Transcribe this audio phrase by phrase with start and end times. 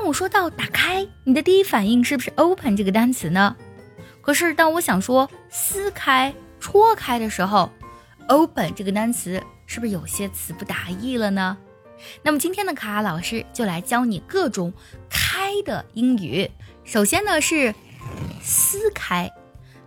[0.00, 3.54] 当我说到打开，你的第一反应是不是 open 这个单词呢？
[4.22, 7.70] 可是当我想说撕开、戳开的时候
[8.26, 11.54] ，open 这个单词是不是有些词不达意了呢？
[12.22, 14.72] 那么今天的卡卡老师就来教你各种
[15.10, 16.50] 开的英语。
[16.82, 17.74] 首先呢是
[18.40, 19.30] 撕开，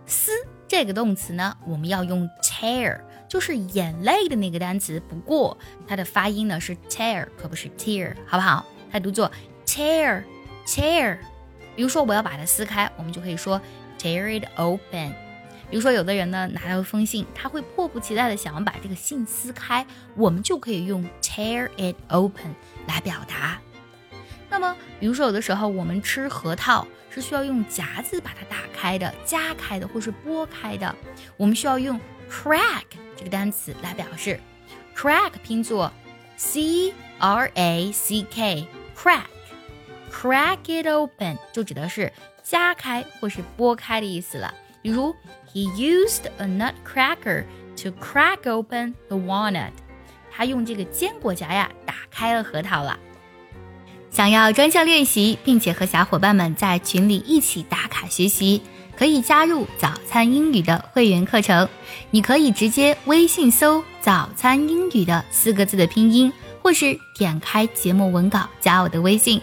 [0.06, 0.30] 撕
[0.68, 5.02] 这个动词呢，我们要用 tear，就是眼泪的那个单词。
[5.08, 5.58] 不过
[5.88, 8.64] 它的发音呢是 tear，可不是 tear，好不好？
[8.92, 9.28] 它读作。
[9.66, 11.18] tear，tear，
[11.76, 13.60] 比如说我要把它撕开，我们就可以说
[13.98, 15.12] tear it open。
[15.70, 22.54] 比如说有的人呢拿到一封信，他会迫不及待的想要把这个信撕开，我们就可以用 tear it open
[22.86, 23.58] 来表达。
[24.48, 30.94] 那么，比如说有的时候我们吃核桃是需要用夹子把它打开的、夹开的或是剥开的，
[31.36, 31.98] 我们需要用
[32.30, 32.84] crack
[33.16, 34.38] 这个单词来表示。
[34.94, 35.92] crack 拼作
[36.36, 39.24] c r a c k，crack。
[40.14, 44.54] Crack it open 就指的是夹开或是剥开的意思了。
[44.80, 45.14] 比如
[45.52, 47.44] ，He used a nutcracker
[47.82, 49.72] to crack open the walnut。
[50.30, 52.98] 他用这个坚果夹呀打开了核桃了。
[54.10, 58.62] 想要专项练习，并且和小伙伴们在群里一起打卡学习，
[58.96, 61.68] 可以加入早餐英语的会员课程。
[62.10, 69.42] 你可以直接微信搜“早餐英语”的四个字的拼音，或是点开节目文稿加我的微信。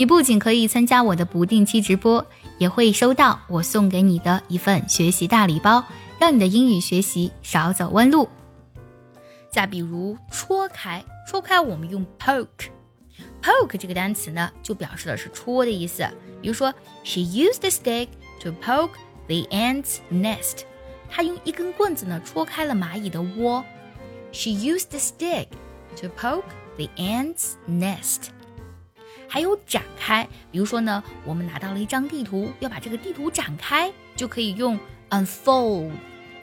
[0.00, 5.84] 你不仅可以参加我的不定期直播，也会收到我送给你的一份学习大礼包，
[6.18, 8.26] 让你的英语学习少走弯路。
[9.50, 16.08] 再比如戳开，戳开我们用 poke，poke 这个单词呢，就表示的是戳的意思。
[16.40, 16.72] 比如说
[17.04, 18.08] ，She used a stick
[18.42, 18.94] to poke
[19.26, 20.60] the ant's nest。
[21.10, 23.62] 她用一根棍子呢戳开了蚂蚁的窝。
[24.32, 25.48] She used a stick
[26.00, 26.44] to poke
[26.78, 28.30] the ant's nest。
[29.32, 34.76] 还有展开，比如说呢，我们拿到了一张地图，要把这个地图展开，就可以用
[35.10, 35.92] unfold。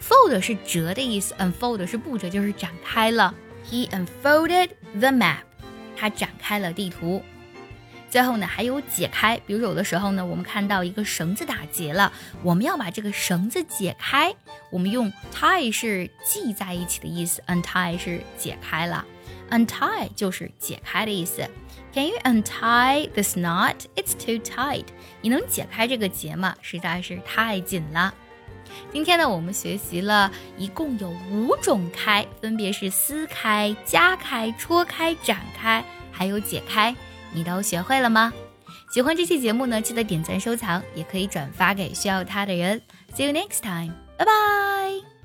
[0.01, 3.35] fold 是折的意思，unfold 是不折，就是展开了。
[3.69, 5.39] He unfolded the map，
[5.97, 7.21] 他展开了地图。
[8.09, 14.33] 最后呢，还有解开，比如有的时候呢，我们看到一个绳子打结了，我们要把这个绳子解开，
[14.69, 19.05] 我们用 tie 是系在一起的意思，untie 是解开了
[19.49, 21.47] ，untie 就是解开的意思。
[21.93, 23.75] Can you untie this knot?
[23.95, 24.85] It's too tight.
[25.21, 26.55] 你能解开这个结吗？
[26.61, 28.13] 实在是太紧了。
[28.91, 36.95] 今天呢，我们学习了一共有五种开，分别是撕开、夹开、戳开、展开，还有解开。
[37.31, 38.31] 你都学会了吗？
[38.91, 42.81] 喜欢这期节目呢，记得点赞收藏，也可以转发给需要它的人。
[43.15, 43.93] See you next time.
[44.17, 45.16] Bye bye.